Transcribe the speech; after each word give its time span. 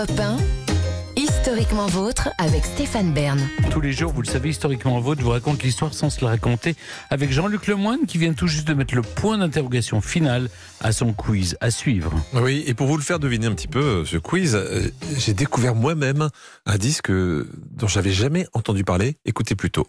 Europe 0.00 0.18
1, 0.18 0.38
Historiquement 1.20 1.86
vôtre 1.86 2.30
avec 2.38 2.64
Stéphane 2.64 3.12
Bern. 3.12 3.38
Tous 3.70 3.82
les 3.82 3.92
jours, 3.92 4.12
vous 4.12 4.22
le 4.22 4.26
savez, 4.26 4.48
historiquement 4.48 4.98
vôtre 4.98 5.20
vous 5.22 5.28
raconte 5.28 5.62
l'histoire 5.62 5.92
sans 5.92 6.08
se 6.08 6.24
la 6.24 6.30
raconter 6.30 6.74
avec 7.10 7.30
Jean-Luc 7.30 7.66
Lemoine 7.66 8.06
qui 8.06 8.16
vient 8.16 8.32
tout 8.32 8.46
juste 8.46 8.66
de 8.66 8.72
mettre 8.72 8.94
le 8.94 9.02
point 9.02 9.36
d'interrogation 9.36 10.00
final 10.00 10.48
à 10.80 10.92
son 10.92 11.12
quiz 11.12 11.58
à 11.60 11.70
suivre. 11.70 12.14
Oui, 12.32 12.64
et 12.66 12.72
pour 12.72 12.86
vous 12.86 12.96
le 12.96 13.02
faire 13.02 13.18
deviner 13.18 13.46
un 13.46 13.52
petit 13.52 13.68
peu, 13.68 13.80
euh, 13.82 14.04
ce 14.06 14.16
quiz, 14.16 14.54
euh, 14.54 14.90
j'ai 15.18 15.34
découvert 15.34 15.74
moi-même 15.74 16.30
un 16.64 16.78
disque 16.78 17.10
dont 17.10 17.86
j'avais 17.86 18.12
jamais 18.12 18.46
entendu 18.54 18.84
parler. 18.84 19.18
Écoutez 19.26 19.54
plutôt. 19.54 19.86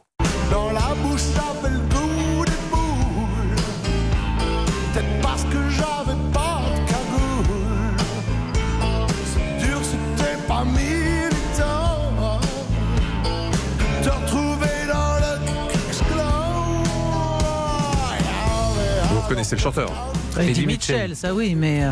Vous 19.31 19.35
reconnaissez 19.37 19.55
le 19.55 19.61
chanteur. 19.61 19.89
Eddie 20.37 20.49
Eddie 20.51 20.65
Mitchell. 20.67 20.95
Mitchell, 20.97 21.15
ça 21.15 21.33
oui, 21.33 21.55
mais. 21.55 21.85
euh, 21.85 21.91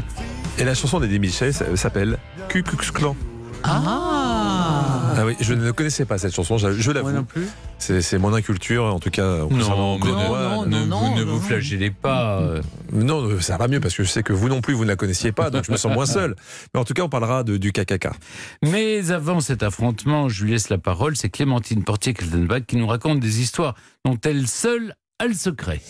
Et 0.58 0.66
la 0.66 0.74
chanson 0.76 1.00
d'Eddie 1.00 1.20
Mitchell 1.20 1.54
s'appelle 1.54 2.18
Ku 2.50 2.64
Klux 2.64 2.92
Klan. 2.94 3.16
Ah, 3.64 5.14
Ah 5.18 5.26
oui, 5.26 5.36
je 5.40 5.54
ne 5.54 5.72
connaissais 5.72 6.04
pas 6.04 6.18
cette 6.18 6.36
chanson, 6.36 6.58
je 6.58 6.72
je 6.74 6.92
Moi 6.92 7.02
non 7.02 7.10
l'avoue. 7.12 7.24
plus. 7.26 7.48
C'est 7.78 8.02
c'est 8.02 8.18
mon 8.18 8.34
inculture, 8.34 8.84
en 8.84 9.00
tout 9.00 9.10
cas. 9.10 9.38
Non, 9.50 9.98
mais 10.00 10.12
moi. 10.12 10.38
non, 10.52 10.66
ne, 10.66 10.84
non, 10.86 11.00
vous, 11.14 11.16
ne 11.18 11.24
vous 11.24 11.40
flagellez 11.40 11.92
pas. 11.92 12.40
euh. 12.42 12.62
Non, 12.92 13.22
euh, 13.24 13.40
ça 13.40 13.56
va 13.56 13.70
mieux 13.70 13.80
parce 13.80 13.96
que 13.96 14.04
je 14.04 14.10
sais 14.10 14.22
que 14.24 14.34
vous 14.34 14.50
non 14.50 14.60
plus, 14.60 14.74
vous 14.74 14.84
ne 14.84 14.90
la 14.90 14.96
connaissiez 14.98 15.32
pas, 15.32 15.50
donc 15.50 15.64
je 15.66 15.72
me 15.72 15.78
sens 15.78 15.94
moins 15.94 16.06
seul. 16.06 16.36
Mais 16.74 16.80
en 16.82 16.84
tout 16.84 16.94
cas, 16.94 17.04
on 17.04 17.10
parlera 17.10 17.44
de, 17.46 17.56
du 17.56 17.72
KKK. 17.72 18.10
Mais 18.64 19.12
avant 19.12 19.40
cet 19.40 19.64
affrontement, 19.64 20.28
je 20.28 20.44
lui 20.44 20.52
laisse 20.52 20.68
la 20.70 20.78
parole. 20.78 21.16
C'est 21.16 21.30
Clémentine 21.30 21.86
Portier-Keltenbach 21.86 22.62
qui 22.68 22.76
nous 22.76 22.88
raconte 22.88 23.22
des 23.22 23.40
histoires 23.42 23.76
dont 24.04 24.18
elle 24.26 24.46
seule 24.48 24.94
a 25.20 25.28
le 25.28 25.34
secret. 25.34 25.82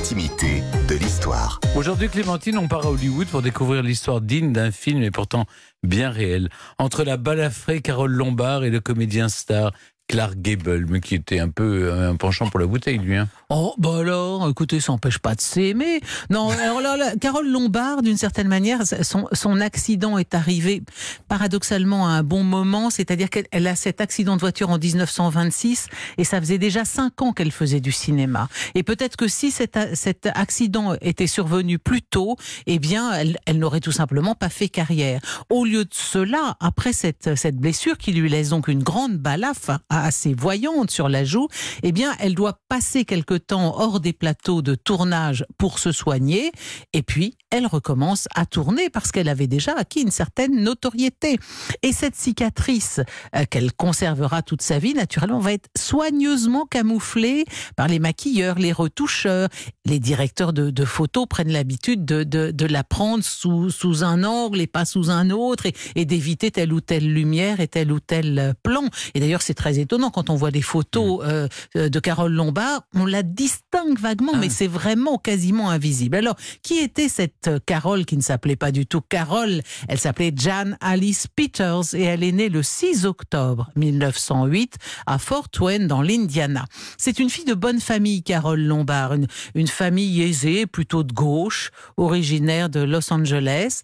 Dans 0.00 0.04
l'intimité 0.04 0.62
de 0.88 0.94
l'histoire. 0.94 1.60
Aujourd'hui, 1.76 2.08
Clémentine, 2.08 2.56
on 2.56 2.68
part 2.68 2.86
à 2.86 2.90
Hollywood 2.90 3.26
pour 3.28 3.42
découvrir 3.42 3.82
l'histoire 3.82 4.20
digne 4.20 4.52
d'un 4.52 4.70
film 4.70 5.02
et 5.02 5.10
pourtant 5.10 5.44
bien 5.82 6.10
réel. 6.10 6.48
Entre 6.78 7.04
la 7.04 7.16
balafrée 7.16 7.82
Carole 7.82 8.12
Lombard 8.12 8.64
et 8.64 8.70
le 8.70 8.80
comédien 8.80 9.28
star 9.28 9.72
Clark 10.10 10.34
Gable, 10.42 10.86
mais 10.88 11.00
qui 11.00 11.14
était 11.14 11.38
un 11.38 11.50
peu 11.50 11.84
euh, 11.84 12.10
un 12.10 12.16
penchant 12.16 12.48
pour 12.50 12.58
la 12.58 12.66
bouteille, 12.66 12.98
lui. 12.98 13.14
hein. 13.14 13.28
oh, 13.48 13.76
bah 13.78 13.98
alors, 14.00 14.48
écoutez, 14.48 14.80
ça 14.80 14.90
n'empêche 14.90 15.18
pas 15.18 15.36
de 15.36 15.40
s'aimer. 15.40 16.00
Non, 16.30 16.50
alors 16.64 16.80
là, 16.80 16.96
là, 16.96 17.12
Carole 17.14 17.48
Lombard, 17.48 18.02
d'une 18.02 18.16
certaine 18.16 18.48
manière, 18.48 18.80
son, 19.02 19.28
son 19.32 19.60
accident 19.60 20.18
est 20.18 20.34
arrivé 20.34 20.82
paradoxalement 21.28 22.08
à 22.08 22.10
un 22.10 22.22
bon 22.24 22.42
moment, 22.42 22.90
c'est-à-dire 22.90 23.30
qu'elle 23.30 23.46
elle 23.52 23.68
a 23.68 23.76
cet 23.76 24.00
accident 24.00 24.34
de 24.34 24.40
voiture 24.40 24.70
en 24.70 24.78
1926 24.78 25.86
et 26.18 26.24
ça 26.24 26.40
faisait 26.40 26.58
déjà 26.58 26.84
cinq 26.84 27.22
ans 27.22 27.32
qu'elle 27.32 27.52
faisait 27.52 27.80
du 27.80 27.92
cinéma. 27.92 28.48
Et 28.74 28.82
peut-être 28.82 29.14
que 29.14 29.28
si 29.28 29.52
cet, 29.52 29.78
cet 29.94 30.28
accident 30.34 30.96
était 31.02 31.28
survenu 31.28 31.78
plus 31.78 32.02
tôt, 32.02 32.36
eh 32.66 32.80
bien, 32.80 33.12
elle, 33.12 33.38
elle 33.46 33.60
n'aurait 33.60 33.78
tout 33.78 33.92
simplement 33.92 34.34
pas 34.34 34.48
fait 34.48 34.68
carrière. 34.68 35.20
Au 35.50 35.64
lieu 35.64 35.84
de 35.84 35.94
cela, 35.94 36.56
après 36.58 36.92
cette, 36.92 37.36
cette 37.36 37.58
blessure 37.58 37.96
qui 37.96 38.10
lui 38.10 38.28
laisse 38.28 38.48
donc 38.48 38.66
une 38.66 38.82
grande 38.82 39.16
balafre 39.16 39.78
assez 40.02 40.34
voyante 40.34 40.90
sur 40.90 41.08
la 41.08 41.24
joue, 41.24 41.48
eh 41.82 41.92
bien, 41.92 42.14
elle 42.20 42.34
doit 42.34 42.60
passer 42.68 43.04
quelque 43.04 43.34
temps 43.34 43.78
hors 43.78 44.00
des 44.00 44.12
plateaux 44.12 44.62
de 44.62 44.74
tournage 44.74 45.44
pour 45.58 45.78
se 45.78 45.92
soigner. 45.92 46.52
Et 46.92 47.02
puis, 47.02 47.36
elle 47.50 47.66
recommence 47.66 48.28
à 48.34 48.46
tourner 48.46 48.90
parce 48.90 49.12
qu'elle 49.12 49.28
avait 49.28 49.46
déjà 49.46 49.74
acquis 49.76 50.02
une 50.02 50.10
certaine 50.10 50.62
notoriété. 50.62 51.38
Et 51.82 51.92
cette 51.92 52.14
cicatrice 52.14 53.00
euh, 53.36 53.44
qu'elle 53.50 53.72
conservera 53.72 54.42
toute 54.42 54.62
sa 54.62 54.78
vie, 54.78 54.94
naturellement, 54.94 55.40
va 55.40 55.52
être 55.52 55.68
soigneusement 55.76 56.66
camouflée 56.66 57.44
par 57.76 57.88
les 57.88 57.98
maquilleurs, 57.98 58.58
les 58.58 58.72
retoucheurs. 58.72 59.48
Les 59.84 59.98
directeurs 59.98 60.52
de, 60.52 60.84
photos 60.84 61.26
prennent 61.28 61.52
l'habitude 61.52 62.04
de, 62.04 62.66
la 62.66 62.84
prendre 62.84 63.24
sous, 63.24 64.04
un 64.04 64.24
angle 64.24 64.60
et 64.60 64.66
pas 64.66 64.84
sous 64.84 65.10
un 65.10 65.30
autre 65.30 65.66
et, 65.66 65.74
et 65.94 66.04
d'éviter 66.04 66.50
telle 66.50 66.72
ou 66.72 66.80
telle 66.80 67.12
lumière 67.12 67.60
et 67.60 67.68
tel 67.68 67.92
ou 67.92 68.00
tel 68.00 68.54
plan. 68.62 68.84
Et 69.14 69.20
d'ailleurs, 69.20 69.42
c'est 69.42 69.54
très 69.54 69.78
étonnant 69.78 69.89
quand 69.98 70.30
on 70.30 70.36
voit 70.36 70.50
des 70.50 70.62
photos 70.62 71.20
euh, 71.24 71.48
euh, 71.76 71.88
de 71.88 71.98
Carole 72.00 72.32
Lombard, 72.32 72.82
on 72.94 73.06
la 73.06 73.22
distingue 73.22 73.98
vaguement, 73.98 74.32
Ah. 74.34 74.38
mais 74.38 74.48
c'est 74.48 74.68
vraiment 74.68 75.18
quasiment 75.18 75.70
invisible. 75.70 76.16
Alors, 76.16 76.36
qui 76.62 76.78
était 76.78 77.08
cette 77.08 77.48
euh, 77.48 77.58
Carole 77.64 78.04
qui 78.04 78.16
ne 78.16 78.22
s'appelait 78.22 78.56
pas 78.56 78.70
du 78.70 78.86
tout 78.86 79.00
Carole? 79.00 79.62
Elle 79.88 79.98
s'appelait 79.98 80.32
Jan 80.34 80.72
Alice 80.80 81.26
Peters 81.34 81.94
et 81.94 82.02
elle 82.02 82.22
est 82.22 82.32
née 82.32 82.48
le 82.48 82.62
6 82.62 83.04
octobre 83.06 83.70
1908 83.76 84.76
à 85.06 85.18
Fort 85.18 85.48
Wayne 85.60 85.86
dans 85.86 86.02
l'Indiana. 86.02 86.64
C'est 86.96 87.18
une 87.18 87.30
fille 87.30 87.44
de 87.44 87.54
bonne 87.54 87.80
famille, 87.80 88.22
Carole 88.22 88.60
Lombard, 88.60 89.14
une, 89.14 89.26
une 89.54 89.66
famille 89.68 90.22
aisée, 90.22 90.66
plutôt 90.66 91.02
de 91.02 91.12
gauche, 91.12 91.70
originaire 91.96 92.68
de 92.70 92.80
Los 92.80 93.12
Angeles. 93.12 93.80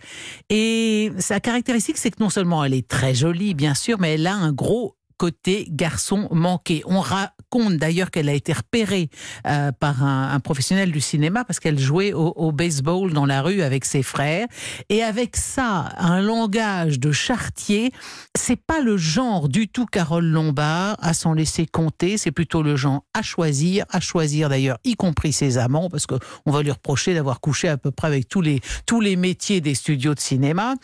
Et 0.50 1.10
sa 1.18 1.40
caractéristique, 1.40 1.98
c'est 1.98 2.10
que 2.10 2.22
non 2.22 2.30
seulement 2.30 2.62
elle 2.64 2.74
est 2.74 2.86
très 2.86 3.14
jolie, 3.14 3.54
bien 3.54 3.74
sûr, 3.74 3.98
mais 3.98 4.14
elle 4.14 4.26
a 4.26 4.34
un 4.34 4.52
gros 4.52 4.95
côté 5.16 5.66
garçon 5.70 6.28
manqué. 6.30 6.82
On 6.86 7.00
raconte 7.00 7.76
d'ailleurs 7.76 8.10
qu'elle 8.10 8.28
a 8.28 8.34
été 8.34 8.52
repérée 8.52 9.08
euh, 9.46 9.72
par 9.72 10.04
un, 10.04 10.38
professionnel 10.40 10.92
du 10.92 11.00
cinéma 11.00 11.44
parce 11.44 11.60
qu'elle 11.60 11.78
jouait 11.78 12.12
au, 12.12 12.52
baseball 12.52 13.12
dans 13.12 13.26
la 13.26 13.42
rue 13.42 13.62
avec 13.62 13.84
ses 13.84 14.02
frères. 14.02 14.46
Et 14.88 15.02
avec 15.02 15.36
ça, 15.36 15.88
un 15.98 16.20
langage 16.20 17.00
de 17.00 17.12
chartier, 17.12 17.92
c'est 18.36 18.60
pas 18.60 18.80
le 18.80 18.96
genre 18.96 19.48
du 19.48 19.68
tout 19.68 19.86
Carole 19.86 20.26
Lombard 20.26 20.96
à 21.00 21.14
s'en 21.14 21.32
laisser 21.32 21.66
compter. 21.66 22.18
C'est 22.18 22.30
plutôt 22.30 22.62
le 22.62 22.76
genre 22.76 23.04
à 23.14 23.22
choisir, 23.22 23.84
à 23.90 24.00
choisir 24.00 24.48
d'ailleurs, 24.48 24.78
y 24.84 24.94
compris 24.94 25.32
ses 25.32 25.58
amants, 25.58 25.88
parce 25.88 26.06
que 26.06 26.14
on 26.44 26.52
va 26.52 26.62
lui 26.62 26.70
reprocher 26.70 27.14
d'avoir 27.14 27.40
couché 27.40 27.68
à 27.68 27.76
peu 27.76 27.90
près 27.90 28.08
avec 28.08 28.28
tous 28.28 28.40
les 28.40 28.60
tous 28.86 29.00
les 29.00 29.16
métiers 29.16 29.60
des 29.60 29.74
studios 29.74 30.14
de 30.14 30.20
cinéma. 30.20 30.74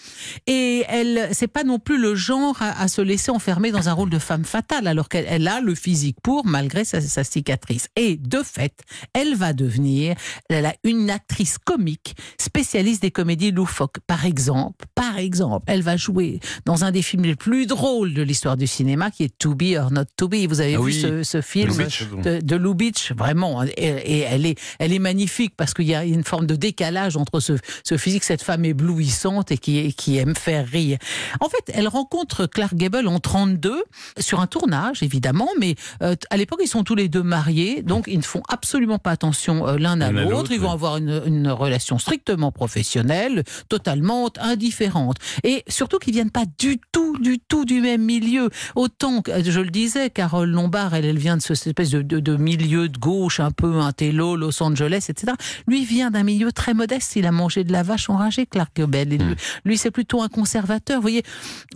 Et 0.47 0.84
elle, 0.88 1.28
c'est 1.32 1.48
pas 1.48 1.65
non 1.65 1.78
plus 1.78 2.00
le 2.00 2.15
genre 2.15 2.60
à, 2.60 2.81
à 2.82 2.88
se 2.88 3.00
laisser 3.00 3.31
enfermer 3.31 3.71
dans 3.71 3.88
un 3.88 3.92
rôle 3.92 4.10
de 4.10 4.19
femme 4.22 4.44
fatale, 4.44 4.87
alors 4.87 5.09
qu'elle 5.09 5.27
elle 5.28 5.47
a 5.49 5.60
le 5.60 5.75
physique 5.75 6.16
pour, 6.22 6.47
malgré 6.47 6.84
sa, 6.84 7.00
sa 7.00 7.25
cicatrice. 7.25 7.88
Et 7.97 8.16
de 8.16 8.43
fait, 8.43 8.81
elle 9.12 9.34
va 9.34 9.53
devenir 9.53 10.15
elle 10.49 10.66
a 10.66 10.75
une 10.84 11.10
actrice 11.10 11.59
comique 11.59 12.15
spécialiste 12.41 13.03
des 13.03 13.10
comédies 13.10 13.50
loufoques. 13.53 13.99
Par 14.06 14.25
exemple, 14.27 14.87
par 14.94 15.19
exemple, 15.19 15.65
elle 15.69 15.83
va 15.83 15.97
jouer 15.97 16.41
dans 16.65 16.84
un 16.84 16.91
des 16.93 17.03
films 17.03 17.25
les 17.25 17.37
plus 17.37 17.66
drôles 17.66 18.15
de 18.15 18.22
l'histoire 18.22 18.56
du 18.56 18.66
cinéma, 18.66 19.10
qui 19.10 19.25
est 19.25 19.38
To 19.38 19.55
Be 19.55 19.77
or 19.78 19.91
Not 19.93 20.05
To 20.16 20.28
Be. 20.28 20.47
Vous 20.49 20.60
avez 20.60 20.75
Ah 20.75 20.78
vu 20.78 20.84
oui. 20.84 21.00
ce, 21.00 21.22
ce 21.22 21.41
film 21.41 21.77
de, 22.22 22.41
de 22.41 22.56
Lubitsch, 22.56 23.12
vraiment. 23.12 23.62
Et, 23.62 23.71
et 23.77 24.19
elle 24.21 24.47
est, 24.47 24.59
elle 24.78 24.93
est 24.93 24.99
magnifique 24.99 25.54
parce 25.56 25.75
qu'il 25.75 25.87
y 25.87 25.94
a 25.94 26.04
une 26.04 26.25
forme 26.25 26.47
de 26.47 26.56
décalage 26.56 27.16
entre 27.16 27.41
ce, 27.41 27.54
ce 27.84 27.97
physique, 27.97 28.25
cette 28.25 28.43
femme 28.43 28.65
éblouissante 28.65 29.50
et 29.53 29.59
qui, 29.59 29.93
qui 29.94 30.19
aime 30.19 30.34
faire 30.37 30.66
rire. 30.66 30.99
En 31.41 31.49
fait, 31.49 31.72
elle 31.75 31.89
rencontre 31.89 32.47
Clark 32.47 32.75
Gable 32.75 33.09
en 33.09 33.19
32 33.19 33.83
sur 34.18 34.40
un 34.40 34.46
tournage, 34.46 35.02
évidemment, 35.02 35.48
mais 35.58 35.74
euh, 36.02 36.14
à 36.30 36.36
l'époque, 36.36 36.60
ils 36.62 36.68
sont 36.68 36.84
tous 36.84 36.94
les 36.94 37.08
deux 37.08 37.22
mariés, 37.22 37.82
donc 37.82 38.04
ils 38.08 38.18
ne 38.18 38.22
font 38.22 38.42
absolument 38.48 38.98
pas 38.98 39.10
attention 39.10 39.66
euh, 39.66 39.76
l'un 39.78 40.00
à 40.00 40.10
l'autre. 40.30 40.52
Ils 40.52 40.60
vont 40.60 40.70
avoir 40.70 40.96
une, 40.98 41.22
une 41.26 41.48
relation 41.48 41.98
strictement 41.98 42.52
professionnelle, 42.52 43.44
totalement 43.68 44.30
indifférente. 44.40 45.16
Et 45.44 45.64
surtout 45.68 45.98
qu'ils 45.98 46.12
viennent 46.14 46.30
pas 46.30 46.44
du 46.58 46.78
tout, 46.92 47.16
du 47.18 47.38
tout 47.38 47.64
du 47.64 47.80
même 47.80 48.02
milieu. 48.02 48.50
Autant 48.74 49.22
que, 49.22 49.42
je 49.42 49.60
le 49.60 49.70
disais, 49.70 50.10
Carole 50.10 50.50
Lombard, 50.50 50.94
elle, 50.94 51.04
elle 51.04 51.18
vient 51.18 51.36
de 51.36 51.42
ce- 51.42 51.54
cette 51.54 51.68
espèce 51.68 51.90
de, 51.90 52.02
de, 52.02 52.20
de 52.20 52.36
milieu 52.36 52.88
de 52.88 52.98
gauche, 52.98 53.40
un 53.40 53.50
peu 53.50 53.78
intello, 53.80 54.36
Los 54.36 54.62
Angeles, 54.62 55.06
etc. 55.08 55.32
Lui 55.66 55.84
vient 55.84 56.10
d'un 56.10 56.22
milieu 56.22 56.52
très 56.52 56.74
modeste. 56.74 57.16
Il 57.16 57.26
a 57.26 57.32
mangé 57.32 57.64
de 57.64 57.72
la 57.72 57.82
vache 57.82 58.10
enragée, 58.10 58.46
Clark 58.46 58.70
Gable. 58.76 58.96
Et 58.96 59.04
lui, 59.18 59.34
lui, 59.64 59.78
c'est 59.78 59.90
plutôt 59.90 60.22
un 60.22 60.28
conservateur. 60.28 60.97
Vous 60.97 61.03
voyez, 61.03 61.22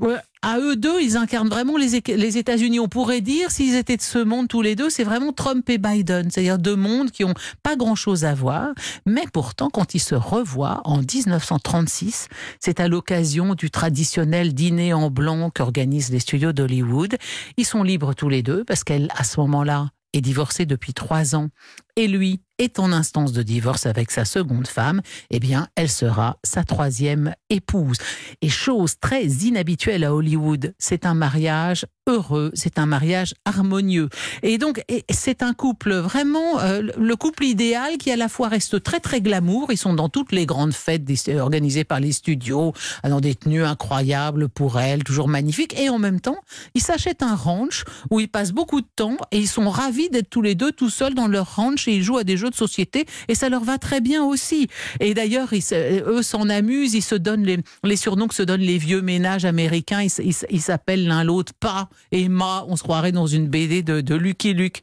Ouais, 0.01 0.17
à 0.43 0.59
eux 0.59 0.77
deux, 0.77 1.01
ils 1.01 1.17
incarnent 1.17 1.49
vraiment 1.49 1.77
les, 1.77 2.03
les 2.07 2.39
États-Unis. 2.39 2.81
On 2.81 2.89
pourrait 2.89 3.21
dire, 3.21 3.51
s'ils 3.51 3.75
étaient 3.75 3.97
de 3.97 4.03
ce 4.03 4.19
monde 4.19 4.49
tous 4.49 4.63
les 4.63 4.77
deux, 4.77 4.91
c'est 4.91 5.05
vraiment 5.05 5.33
Trump 5.33 5.69
et 5.69 5.79
Biden, 5.79 6.31
c'est-à-dire 6.31 6.59
deux 6.59 6.77
mondes 6.77 7.11
qui 7.11 7.25
ont 7.25 7.35
pas 7.63 7.77
grand-chose 7.77 8.25
à 8.25 8.35
voir. 8.35 8.69
Mais 9.07 9.25
pourtant, 9.33 9.71
quand 9.71 9.95
ils 9.95 10.01
se 10.01 10.15
revoient 10.15 10.81
en 10.85 10.99
1936, 10.99 12.29
c'est 12.61 12.81
à 12.81 12.89
l'occasion 12.89 13.55
du 13.55 13.71
traditionnel 13.71 14.55
dîner 14.55 14.93
en 14.93 15.11
blanc 15.11 15.51
qu'organisent 15.51 16.11
les 16.11 16.21
studios 16.21 16.53
d'Hollywood. 16.53 17.17
Ils 17.57 17.67
sont 17.67 17.83
libres 17.83 18.15
tous 18.15 18.29
les 18.29 18.43
deux 18.43 18.65
parce 18.65 18.85
qu'elle, 18.85 19.09
à 19.17 19.25
ce 19.25 19.41
moment-là, 19.41 19.91
est 20.13 20.21
divorcée 20.21 20.67
depuis 20.67 20.95
trois 20.95 21.35
ans 21.35 21.49
et 21.97 22.09
lui 22.09 22.41
est 22.59 22.79
en 22.79 22.93
instance 22.93 23.33
de 23.33 23.43
divorce 23.43 23.87
avec 23.87 24.11
sa 24.11 24.25
seconde 24.25 24.69
femme, 24.69 25.01
eh 25.31 25.41
bien, 25.41 25.69
elle 25.77 25.91
sera 25.91 26.39
sa 26.45 26.65
troisième 26.65 27.35
épouse. 27.51 27.99
Et 28.43 28.49
chose 28.49 28.99
très 28.99 29.25
inhabituelle 29.25 30.05
à 30.05 30.15
Hollywood, 30.15 30.75
c'est 30.79 31.07
un 31.07 31.15
mariage 31.15 31.87
heureux, 32.09 32.53
c'est 32.55 32.79
un 32.79 32.87
mariage 32.87 33.35
harmonieux. 33.45 34.09
Et 34.45 34.59
donc, 34.59 34.83
c'est 35.11 35.43
un 35.43 35.53
couple 35.53 35.95
vraiment, 35.95 36.61
euh, 36.61 36.83
le 36.97 37.17
couple 37.17 37.45
idéal 37.45 37.99
qui 37.99 38.13
à 38.13 38.17
la 38.17 38.29
fois 38.29 38.49
reste 38.49 38.83
très 38.83 39.01
très 39.01 39.21
glamour. 39.21 39.73
Ils 39.73 39.77
sont 39.77 39.93
dans 39.93 40.09
toutes 40.09 40.31
les 40.31 40.47
grandes 40.47 40.73
fêtes 40.73 41.03
organisées 41.37 41.83
par 41.83 41.99
les 41.99 42.13
studios, 42.13 42.73
dans 43.03 43.21
des 43.21 43.35
tenues 43.35 43.65
incroyables 43.65 44.49
pour 44.49 44.79
elle, 44.79 45.03
toujours 45.03 45.27
magnifiques. 45.27 45.79
Et 45.81 45.89
en 45.89 45.99
même 45.99 46.21
temps, 46.21 46.39
ils 46.75 46.81
s'achètent 46.81 47.25
un 47.25 47.35
ranch 47.35 47.85
où 48.11 48.21
ils 48.21 48.29
passent 48.29 48.53
beaucoup 48.53 48.81
de 48.81 48.87
temps 48.95 49.17
et 49.33 49.39
ils 49.39 49.49
sont 49.49 49.69
ravis 49.69 50.09
d'être 50.09 50.31
tous 50.31 50.43
les 50.43 50.55
deux 50.55 50.71
tout 50.71 50.91
seuls 50.91 51.15
dans 51.15 51.27
leur 51.27 51.57
ranch 51.57 51.89
et 51.89 51.97
ils 51.97 52.03
jouent 52.05 52.19
à 52.19 52.25
des 52.25 52.37
jeux 52.37 52.51
de 52.51 52.55
société 52.55 53.07
et 53.27 53.35
ça 53.35 53.49
leur 53.49 53.65
va 53.65 53.79
très 53.79 54.01
bien 54.01 54.23
aussi. 54.23 54.69
Et 55.01 55.13
d'ailleurs, 55.15 55.49
eux 55.73 56.23
s'en 56.23 56.49
amusent, 56.49 56.95
ils 56.95 57.03
se 57.03 57.17
donnent 57.17 57.45
les, 57.45 57.59
les 57.83 57.97
surnoms 57.97 58.29
que 58.29 58.35
se 58.35 58.45
donnent 58.45 58.61
les 58.61 58.79
vieux 58.79 59.03
ménages 59.03 59.45
américains. 59.45 60.03
Ils 60.03 60.63
s'appellent 60.63 61.09
l'un 61.09 61.25
l'autre 61.25 61.53
Pa 61.59 61.89
et 62.13 62.29
Ma. 62.29 62.65
On 62.69 62.77
se 62.77 62.83
croirait 62.83 63.13
dans 63.13 63.27
une 63.27 63.49
BD 63.49 63.83
de, 63.83 64.01
de 64.01 64.15
Lucky 64.15 64.55
Luke. 64.55 64.83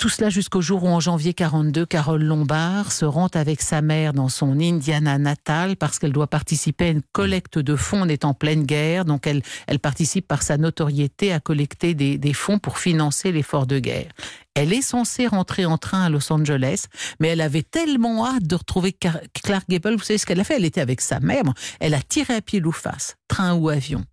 Tout 0.00 0.08
cela 0.08 0.28
jusqu'au 0.28 0.60
jour 0.60 0.82
où, 0.82 0.88
en 0.88 0.98
janvier 0.98 1.34
42, 1.34 1.86
Carole 1.86 2.24
Lombard 2.24 2.90
se 2.90 3.04
rend 3.04 3.28
avec 3.28 3.62
sa 3.62 3.80
mère 3.80 4.12
dans 4.12 4.28
son 4.28 4.58
Indiana 4.58 5.18
natale 5.18 5.76
parce 5.76 6.00
qu'elle 6.00 6.12
doit 6.12 6.26
participer 6.26 6.86
à 6.86 6.88
une 6.88 7.02
collecte 7.12 7.60
de 7.60 7.76
fonds. 7.76 8.02
On 8.02 8.08
est 8.08 8.24
en 8.24 8.34
pleine 8.34 8.64
guerre, 8.64 9.04
donc 9.04 9.28
elle, 9.28 9.42
elle 9.68 9.78
participe 9.78 10.26
par 10.26 10.42
sa 10.42 10.56
notoriété 10.56 11.32
à 11.32 11.38
collecter 11.38 11.94
des, 11.94 12.32
fonds 12.32 12.58
pour 12.58 12.78
financer 12.78 13.30
l'effort 13.30 13.68
de 13.68 13.78
guerre. 13.78 14.10
Elle 14.56 14.72
est 14.72 14.82
censée 14.82 15.28
rentrer 15.28 15.64
en 15.64 15.78
train 15.78 16.02
à 16.02 16.08
Los 16.08 16.32
Angeles, 16.32 16.86
mais 17.20 17.28
elle 17.28 17.40
avait 17.40 17.62
tellement 17.62 18.26
hâte 18.26 18.48
de 18.48 18.56
retrouver 18.56 18.92
Clark 18.92 19.68
Gable. 19.68 19.94
Vous 19.94 20.02
savez 20.02 20.18
ce 20.18 20.26
qu'elle 20.26 20.40
a 20.40 20.44
fait? 20.44 20.56
Elle 20.56 20.64
était 20.64 20.80
avec 20.80 21.00
sa 21.00 21.20
mère. 21.20 21.44
Elle 21.78 21.94
a 21.94 22.02
tiré 22.02 22.34
à 22.34 22.40
pile 22.40 22.66
ou 22.66 22.72
face, 22.72 23.14
train 23.28 23.54
ou 23.54 23.68
avion. 23.68 24.04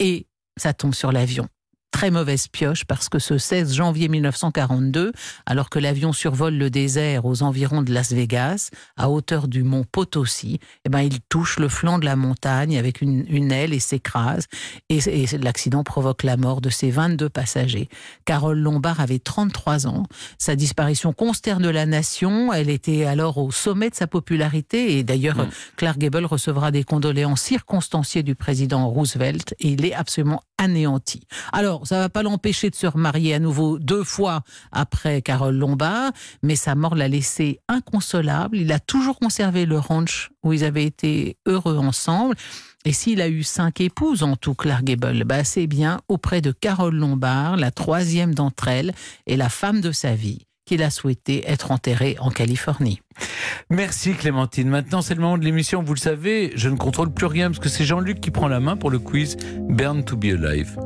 Et 0.00 0.26
ça 0.58 0.72
tombe 0.72 0.94
sur 0.94 1.12
l'avion. 1.12 1.46
Très 1.90 2.10
mauvaise 2.10 2.48
pioche 2.48 2.84
parce 2.84 3.08
que 3.08 3.18
ce 3.18 3.38
16 3.38 3.74
janvier 3.74 4.08
1942, 4.08 5.12
alors 5.46 5.70
que 5.70 5.78
l'avion 5.78 6.12
survole 6.12 6.54
le 6.54 6.68
désert 6.70 7.24
aux 7.24 7.42
environs 7.42 7.82
de 7.82 7.92
Las 7.92 8.12
Vegas, 8.12 8.70
à 8.96 9.08
hauteur 9.10 9.48
du 9.48 9.62
mont 9.62 9.84
Potosi, 9.90 10.60
eh 10.84 10.88
ben, 10.90 11.00
il 11.00 11.20
touche 11.28 11.58
le 11.58 11.68
flanc 11.68 11.98
de 11.98 12.04
la 12.04 12.14
montagne 12.14 12.78
avec 12.78 13.00
une, 13.00 13.24
une 13.28 13.50
aile 13.50 13.72
et 13.72 13.80
s'écrase. 13.80 14.46
Et, 14.90 14.98
et 14.98 15.38
l'accident 15.38 15.82
provoque 15.82 16.24
la 16.24 16.36
mort 16.36 16.60
de 16.60 16.68
ses 16.68 16.90
22 16.90 17.28
passagers. 17.30 17.88
Carole 18.26 18.58
Lombard 18.58 19.00
avait 19.00 19.18
33 19.18 19.86
ans. 19.86 20.04
Sa 20.36 20.56
disparition 20.56 21.12
consterne 21.12 21.68
la 21.70 21.86
nation. 21.86 22.52
Elle 22.52 22.70
était 22.70 23.06
alors 23.06 23.38
au 23.38 23.50
sommet 23.50 23.90
de 23.90 23.94
sa 23.94 24.06
popularité. 24.06 24.98
Et 24.98 25.04
d'ailleurs, 25.04 25.38
Mm. 25.44 25.50
Clark 25.76 25.98
Gable 25.98 26.24
recevra 26.24 26.70
des 26.70 26.84
condoléances 26.84 27.42
circonstanciées 27.42 28.22
du 28.22 28.34
président 28.34 28.88
Roosevelt. 28.88 29.54
Et 29.60 29.68
il 29.68 29.84
est 29.84 29.94
absolument 29.94 30.42
anéanti. 30.58 31.22
Alors, 31.52 31.77
ça 31.84 31.98
va 31.98 32.08
pas 32.08 32.22
l'empêcher 32.22 32.70
de 32.70 32.74
se 32.74 32.86
remarier 32.86 33.34
à 33.34 33.38
nouveau 33.38 33.78
deux 33.78 34.04
fois 34.04 34.42
après 34.72 35.22
Carole 35.22 35.56
Lombard, 35.56 36.12
mais 36.42 36.56
sa 36.56 36.74
mort 36.74 36.94
l'a 36.94 37.08
laissé 37.08 37.60
inconsolable. 37.68 38.56
Il 38.56 38.72
a 38.72 38.80
toujours 38.80 39.18
conservé 39.18 39.66
le 39.66 39.78
ranch 39.78 40.30
où 40.42 40.52
ils 40.52 40.64
avaient 40.64 40.84
été 40.84 41.36
heureux 41.46 41.78
ensemble. 41.78 42.36
Et 42.84 42.92
s'il 42.92 43.20
a 43.20 43.28
eu 43.28 43.42
cinq 43.42 43.80
épouses 43.80 44.22
en 44.22 44.36
tout, 44.36 44.54
Clark 44.54 44.84
Gable, 44.84 45.24
bah 45.24 45.44
c'est 45.44 45.66
bien 45.66 46.00
auprès 46.08 46.40
de 46.40 46.52
Carole 46.52 46.94
Lombard, 46.94 47.56
la 47.56 47.70
troisième 47.70 48.34
d'entre 48.34 48.68
elles, 48.68 48.94
et 49.26 49.36
la 49.36 49.48
femme 49.48 49.80
de 49.80 49.92
sa 49.92 50.14
vie, 50.14 50.46
qu'il 50.64 50.82
a 50.82 50.90
souhaité 50.90 51.44
être 51.50 51.70
enterrée 51.72 52.16
en 52.20 52.30
Californie. 52.30 53.00
Merci 53.70 54.14
Clémentine. 54.14 54.68
Maintenant, 54.68 55.02
c'est 55.02 55.14
le 55.14 55.20
moment 55.20 55.38
de 55.38 55.44
l'émission. 55.44 55.82
Vous 55.82 55.94
le 55.94 55.98
savez, 55.98 56.52
je 56.54 56.68
ne 56.68 56.76
contrôle 56.76 57.12
plus 57.12 57.26
rien 57.26 57.50
parce 57.50 57.58
que 57.58 57.68
c'est 57.68 57.84
Jean-Luc 57.84 58.20
qui 58.20 58.30
prend 58.30 58.48
la 58.48 58.60
main 58.60 58.76
pour 58.76 58.90
le 58.90 58.98
quiz 58.98 59.36
Burn 59.68 60.04
to 60.04 60.16
be 60.16 60.26
Alive. 60.26 60.76